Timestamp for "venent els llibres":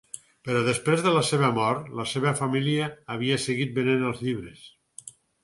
3.79-4.67